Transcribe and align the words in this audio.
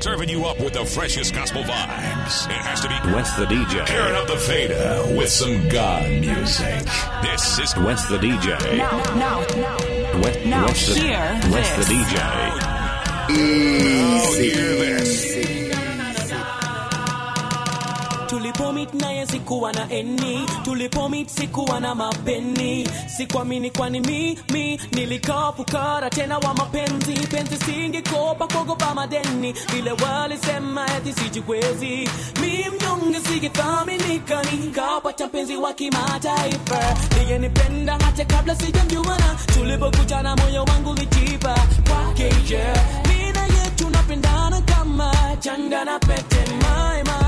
Serving 0.00 0.28
you 0.28 0.44
up 0.46 0.60
with 0.60 0.74
the 0.74 0.84
freshest 0.84 1.34
gospel 1.34 1.62
vibes. 1.64 2.46
It 2.46 2.52
has 2.52 2.80
to 2.82 2.88
be 2.88 2.94
West 3.12 3.36
the 3.36 3.46
DJ. 3.46 3.84
Tearing 3.84 4.14
up 4.14 4.28
the 4.28 4.36
fader 4.36 5.02
with 5.16 5.28
some 5.28 5.68
God 5.68 6.08
music. 6.08 6.84
This 7.22 7.58
is 7.58 7.76
West 7.76 8.08
the 8.08 8.18
DJ. 8.18 8.78
Now, 8.78 8.96
now, 9.14 9.40
now. 9.56 10.20
West, 10.20 10.44
Now 10.46 10.66
West 10.66 10.94
the, 10.94 11.00
hear 11.00 11.40
West 11.50 11.76
this. 11.76 11.88
the 11.88 11.94
DJ. 11.94 12.18
Oh, 13.30 14.38
hear 14.40 14.76
this. 14.76 15.57
Tulipomit 18.78 18.94
naye 19.02 19.26
sikuwa 19.26 19.72
na 19.72 19.90
eni 19.90 20.46
tulipomit 20.64 21.28
sikuwa 21.28 21.80
na 21.80 21.94
mapeni 21.94 22.88
sikuamini 23.16 23.70
kwani 23.70 24.00
mimi 24.00 24.80
nilikaa 24.92 25.52
fukara 25.52 26.10
tena 26.10 26.38
wa 26.38 26.54
mapenzi. 26.54 27.12
Penzi 27.12 27.56
singekopa 27.56 28.46
kuogopa 28.46 28.94
madeni. 28.94 29.52
Vile 29.52 29.90
walisema 29.92 30.86
eti 30.96 31.12
sijiwezi 31.12 32.08
mi 32.40 32.64
mnyonge 32.70 33.20
singethaminika 33.20 34.42
nikapata 34.42 35.26
mpenzi 35.26 35.56
wa 35.56 35.72
kimataifa. 35.72 36.96
Niyenipenda 37.18 37.92
hata 37.92 38.24
kabla 38.24 38.54
sijamjuana. 38.56 39.36
Tulipokutana 39.54 40.36
moyo 40.36 40.64
wangu 40.64 40.94
lijipa 40.94 41.58
kwake 41.88 42.34
yeah. 42.54 42.78
mi 43.08 43.32
naye 43.32 43.70
tunapendana 43.76 44.60
kama 44.60 45.12
chanda 45.40 45.84
na 45.84 45.98
pete 45.98 46.36
my, 46.50 47.02
my. 47.02 47.27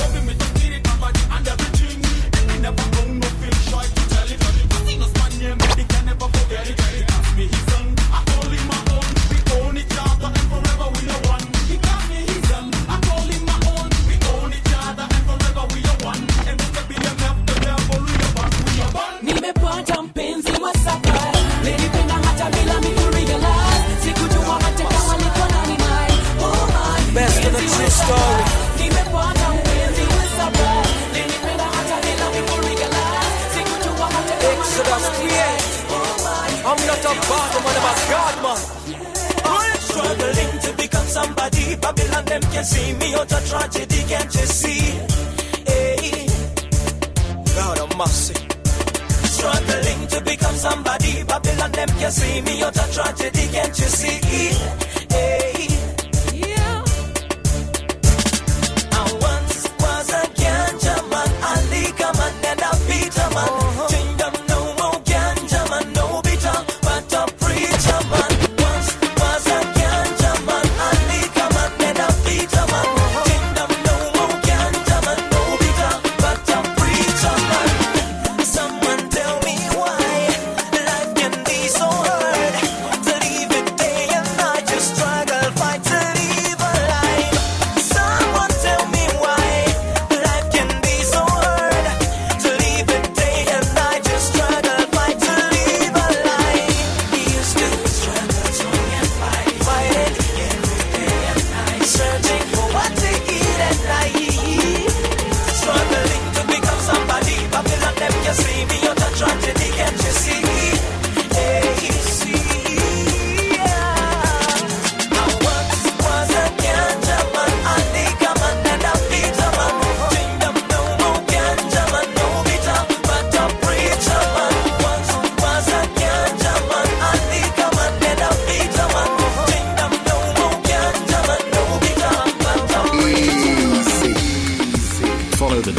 Can 52.01 52.09
see 52.09 52.41
me 52.41 52.57
you're 52.57 52.67
a 52.69 52.71
tragedy, 52.71 53.47
can't 53.53 53.77
you 53.77 53.85
see? 53.85 54.90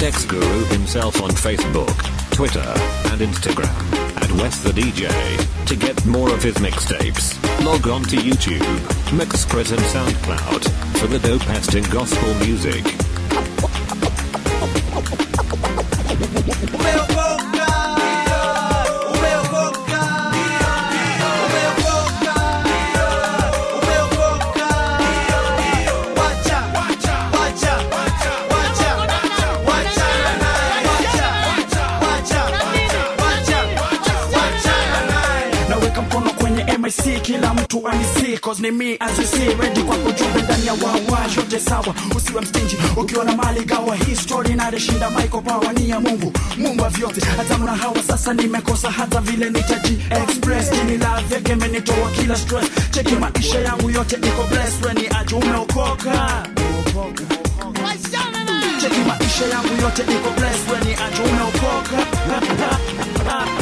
Dex 0.02 0.24
Guru 0.24 0.64
himself 0.64 1.22
on 1.22 1.30
Facebook, 1.30 1.86
Twitter, 2.32 2.58
and 3.12 3.20
Instagram 3.20 3.70
at 4.20 4.32
West 4.32 4.64
the 4.64 4.70
DJ 4.70 5.06
to 5.66 5.76
get 5.76 6.04
more 6.04 6.34
of 6.34 6.42
his 6.42 6.56
mixtapes. 6.56 7.38
Log 7.64 7.86
on 7.86 8.02
to 8.02 8.16
YouTube, 8.16 8.66
Mixcloud 9.16 9.70
and 9.70 9.80
SoundCloud 9.80 10.98
for 10.98 11.06
the 11.06 11.18
dopest 11.18 11.76
in 11.76 11.88
gospel 11.88 12.34
music. 12.44 13.01
see, 37.14 37.20
kila 37.20 37.54
mtu 37.54 37.88
anisi 37.88 38.38
cause 38.38 38.62
ni 38.62 38.70
me 38.70 38.96
as 39.00 39.18
you 39.18 39.24
see, 39.24 39.54
ready 39.60 39.82
kwa 39.82 39.96
kujumbe 39.96 40.42
ndani 40.42 40.66
ya 40.66 40.72
wawa, 40.72 41.20
yote 41.36 41.60
sawa, 41.60 41.94
usiwe 42.16 42.40
mstinji 42.40 42.76
ukiwa 42.96 43.24
na 43.24 43.36
mali 43.36 43.64
gawa, 43.64 43.96
history 43.96 44.54
na 44.54 44.70
reshinda 44.70 45.10
Michael 45.10 45.42
Power 45.44 45.72
ni 45.74 45.90
ya 45.90 46.00
Mungu, 46.00 46.32
Mungu 46.58 46.82
wa 46.82 46.88
vyote, 46.88 47.20
hata 47.36 47.58
mna 47.58 47.76
hawa 47.76 48.02
sasa 48.06 48.34
nimekosa 48.34 48.90
hata 48.90 49.20
vile 49.20 49.50
nitaji 49.50 49.98
express, 50.10 50.70
jini 50.72 50.98
la 50.98 51.20
vyake 51.28 51.54
menitoa 51.54 52.10
kila 52.20 52.36
stress, 52.36 52.66
cheki 52.90 53.14
maisha 53.14 53.58
yangu 53.60 53.90
yote 53.90 54.16
iko 54.16 54.42
blessed, 54.50 54.84
weni 54.86 55.08
aje 55.20 55.34
umeokoka, 55.34 56.46
cheki 58.80 59.00
maisha 59.08 59.46
yangu 59.46 59.82
yote 59.82 60.02
iko 60.02 60.30
blessed, 60.30 60.70
weni 60.72 60.94
aje 60.94 61.22
umeokoka 61.22 62.06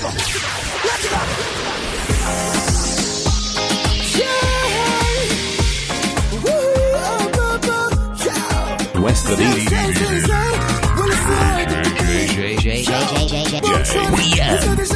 go. 0.00 0.08
Let 0.08 1.02
go. 1.10 1.18
West 9.02 9.28
of 9.30 9.38
the 9.38 9.44
We, 14.16 14.40
uh, 14.40 14.48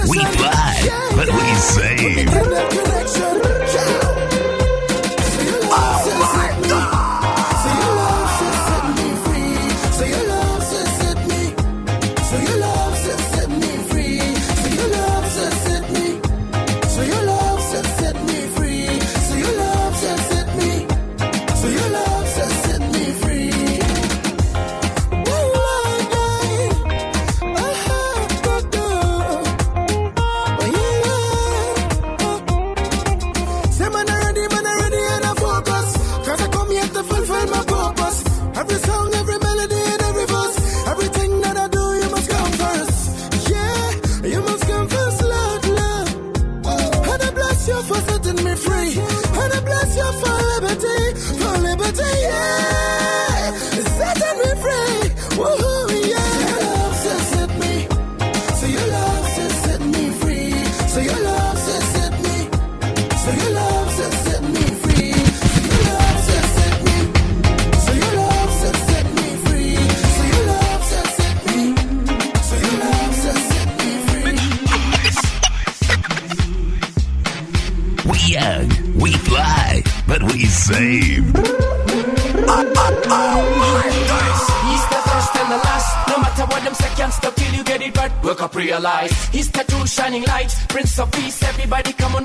we 0.09 0.19
but 1.17 1.29
we 1.29 1.55
save. 1.55 3.02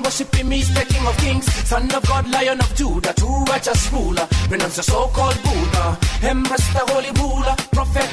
Worshiping 0.08 0.48
me 0.48 0.60
is 0.60 0.72
the 0.72 0.80
King 0.86 1.06
of 1.06 1.16
Kings, 1.18 1.44
Son 1.68 1.84
of 1.94 2.02
God, 2.08 2.30
Lion 2.30 2.58
of 2.60 2.74
Judah, 2.74 3.12
true 3.12 3.44
righteous 3.44 3.92
ruler. 3.92 4.26
Renounce 4.48 4.76
the 4.76 4.82
so-called 4.82 5.36
Buddha, 5.44 5.98
embrace 6.22 6.72
the 6.72 6.80
holy 6.88 7.12
ruler, 7.20 7.54
prophet 7.76 8.08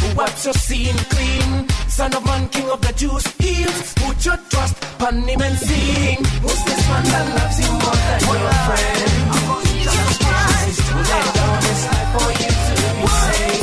who 0.00 0.16
wipes 0.16 0.46
your 0.46 0.54
sin 0.54 0.96
clean. 1.12 1.68
Son 1.90 2.14
of 2.14 2.24
man, 2.24 2.48
king 2.48 2.70
of 2.70 2.80
the 2.80 2.92
Jews, 2.94 3.26
heals. 3.36 3.92
Put 4.00 4.24
your 4.24 4.38
trust 4.48 4.82
upon 4.82 5.20
him 5.28 5.42
and 5.42 5.58
sing. 5.58 6.24
Who's 6.40 6.64
this 6.64 6.88
man 6.88 7.04
that 7.12 7.26
loves 7.36 7.58
you 7.60 7.72
more 7.84 8.00
than 8.08 8.20
your 8.40 8.56
friend? 8.64 9.04
Jesus 9.68 10.16
Christ, 10.24 10.80
who 10.88 10.98
laid 11.04 11.34
down 11.36 11.62
his 11.68 11.84
life 11.84 12.08
for 12.16 12.30
you 12.40 12.48
to 12.64 12.72
be 12.96 13.06
saved. 13.20 13.59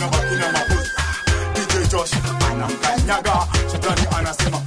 na 0.00 0.08
bakina 0.08 0.52
mapozi 0.52 0.90
DJ 1.54 1.88
Josh 1.90 2.10
anamkanyaga 2.50 3.46
shetani 3.72 4.06
anasema 4.18 4.58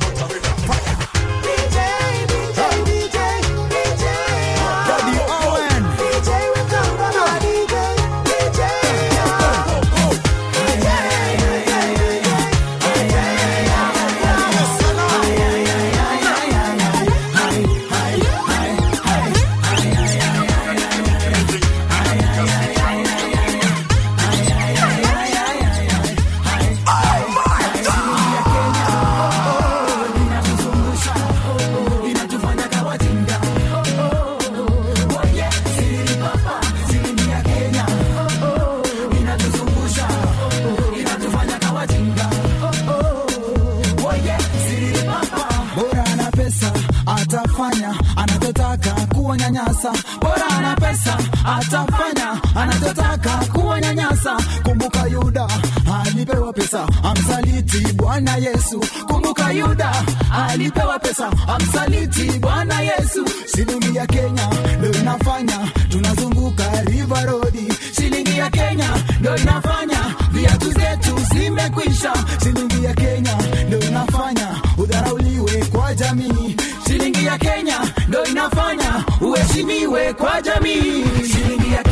amsaliti 57.73 57.93
Bwana 57.93 58.35
Yesu. 58.37 58.79
Kumbuka 59.07 59.51
Yuda 59.51 59.91
alipewa 60.31 60.99
pesa, 60.99 61.29
amsaliti 61.47 62.39
Bwana 62.39 62.81
Yesu. 62.81 63.25
Shilingi 63.55 63.95
ya 63.97 64.05
Kenya 64.07 64.49
ndo 64.79 64.91
inafanya 64.99 65.71
tunazunguka 65.89 66.81
River 66.85 67.25
Road, 67.25 67.73
shilingi 67.95 68.37
ya 68.37 68.49
Kenya 68.49 68.89
ndo 69.19 69.35
inafanya 69.37 70.15
viatu 70.31 70.71
zetu 70.71 71.19
zimekwisha. 71.33 72.13
Shilingi 72.43 72.83
ya 72.83 72.93
Kenya 72.93 73.37
ndo 73.67 73.79
inafanya 73.79 74.47
udharauliwe 74.77 75.65
kwa 75.71 75.95
jamii. 75.95 76.55
Shilingi 76.87 77.25
ya 77.25 77.37
Kenya 77.37 77.79
ndo 78.07 78.25
inafanya 78.25 79.03
uheshimiwe 79.21 80.13
kwa 80.13 80.41
jamii. 80.41 81.03
Shilingi 81.33 81.73
ya 81.73 81.82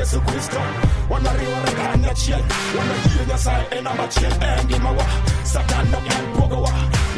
Yesu 0.00 0.20
Kristo. 0.20 0.56
Wanariwa 1.10 1.58
rekanya 1.66 2.14
chien 2.14 2.40
wanajiri 2.78 3.26
Nyasaye 3.28 3.66
ena 3.78 3.94
machien 3.94 4.32
e 4.32 4.64
ngima 4.64 4.90
wa 4.90 5.04
satano 5.42 5.98
e 6.06 6.22
mpogo 6.36 6.62
wa 6.62 6.70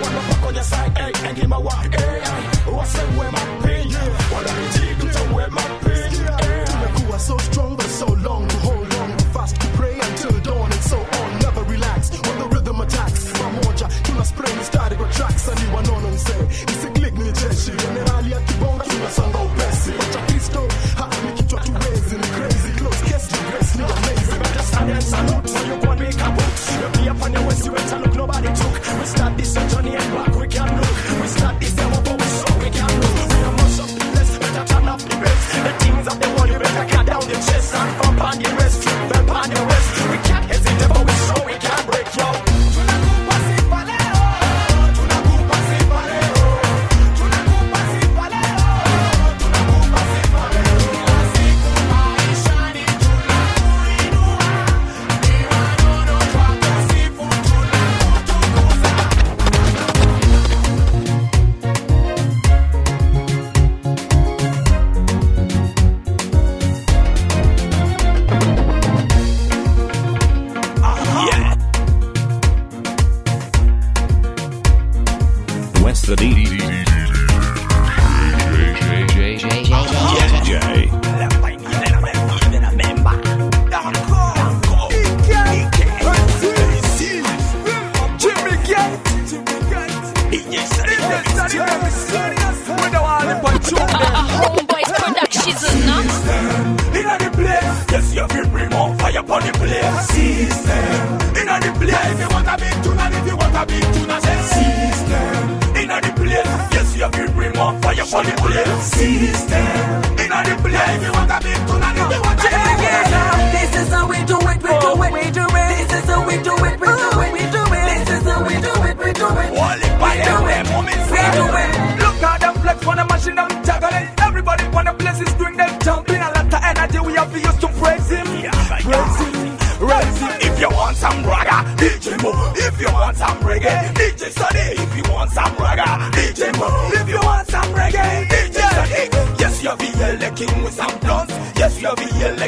wanapakonya 0.04 0.64
sai 0.64 0.90
e 0.96 1.32
ngima 1.32 1.58
wa 1.58 1.74
e 1.92 2.70
wasewe 2.76 3.30
mapema. 3.32 3.71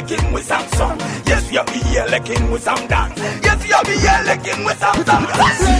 licking 0.07 0.33
with 0.33 0.45
some 0.45 0.67
song. 0.69 0.97
Yes, 1.25 1.51
you 1.51 1.63
be 1.65 1.79
here 1.89 2.05
licking 2.09 2.51
with 2.51 2.61
some 2.63 2.87
dance. 2.87 3.17
Yes, 3.17 3.67
you 3.67 3.77
be 3.85 3.99
here 3.99 4.21
licking 4.25 4.63
with 4.63 4.77
some 4.77 5.03
dance. 5.03 5.74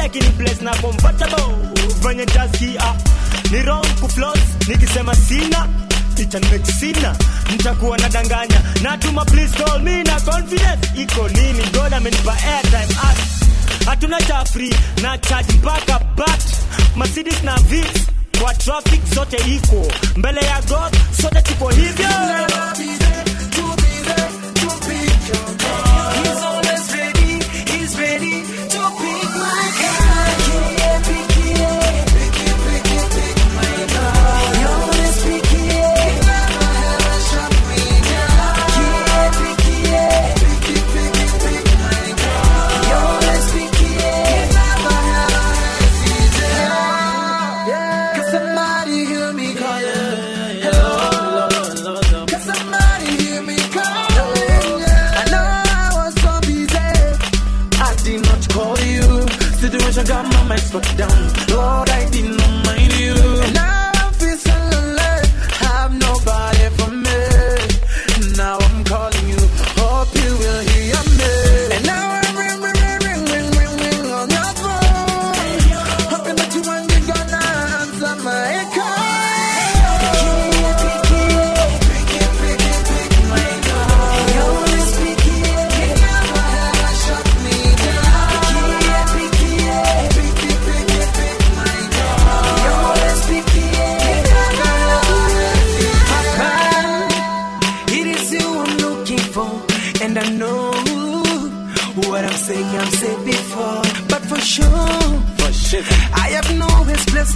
lakini 0.07 0.31
place 0.39 0.63
na 0.65 0.71
comfortable. 0.77 1.55
Venye 2.03 2.27
taskia 2.27 2.81
ah, 2.83 2.95
ni 3.51 3.63
wrong 3.63 3.87
kuflos 4.01 4.39
nikisema 4.69 5.15
sina 5.15 5.69
itanmake 6.17 6.73
sina 6.73 7.17
nitakuwa 7.51 7.99
na 7.99 8.09
danganya. 8.09 8.61
Natuma 8.83 9.25
please 9.25 9.53
call 9.65 9.81
me 9.83 10.03
na 10.03 10.21
confidence. 10.21 10.89
Iko 11.03 11.29
nini? 11.29 11.63
God 11.73 11.93
amenipa 11.95 12.33
airtime. 12.33 12.97
At 13.03 13.19
hatuna 13.87 14.21
cha 14.21 14.45
free 14.45 14.75
na 15.03 15.19
charge 15.19 15.53
mpaka 15.53 15.99
bat. 16.17 16.43
Mercedes 16.97 17.43
na 17.43 17.57
vix 17.57 17.89
kwa 18.41 18.55
traffic 18.55 19.01
zote 19.15 19.37
iko. 19.37 19.87
Mbele 20.17 20.41
ya 20.41 20.61
god 20.63 20.97
sote 21.23 21.43
tuko 21.43 21.69
hivyo. 21.71 22.07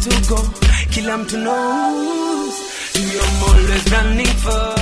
to 0.00 0.10
go. 0.28 0.40
Kila 0.90 1.18
mtu 1.18 1.36
knows 1.38 2.54
you're 3.12 3.32
always 3.48 3.84
running 3.92 4.34
for. 4.44 4.74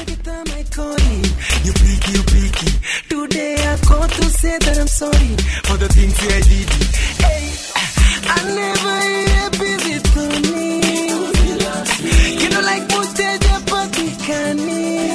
Every 0.00 0.16
time 0.28 0.46
I 0.58 0.62
call 0.74 0.98
you, 0.98 1.22
you 1.64 1.72
picky, 1.72 2.12
you 2.16 2.22
picky. 2.34 2.70
Today 3.08 3.54
I 3.72 3.76
called 3.86 4.10
to 4.10 4.24
say 4.40 4.56
that 4.58 4.78
I'm 4.78 4.86
sorry 4.86 5.32
for 5.66 5.76
the 5.78 5.88
things 5.88 6.16
I 6.36 6.40
did. 6.50 6.70
Hey, 7.24 7.44
I 8.36 8.38
never 8.60 8.94
hear 9.08 9.50
busy 9.62 9.96
to 10.14 10.22
me. 10.52 10.64
You 12.40 12.48
know, 12.50 12.60
like 12.60 12.84
most 12.90 13.16
days, 13.16 13.40
but 13.70 13.98
we 13.98 14.10
can't. 14.26 15.13